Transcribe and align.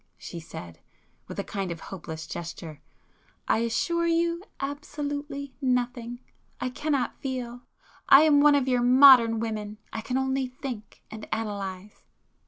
she 0.17 0.39
said, 0.39 0.79
with 1.27 1.37
a 1.37 1.43
kind 1.43 1.69
of 1.71 1.79
hopeless 1.79 2.25
gesture—"I 2.25 3.59
assure 3.59 4.07
you, 4.07 4.41
absolutely 4.59 5.53
nothing! 5.61 6.21
I 6.59 6.71
cannot 6.71 7.21
feel. 7.21 7.61
I 8.09 8.21
am 8.23 8.41
one 8.41 8.55
of 8.55 8.67
your 8.67 8.81
modern 8.81 9.39
women,—I 9.39 10.01
can 10.01 10.17
only 10.17 10.47
think,—and 10.47 11.27
analyse." 11.31 12.03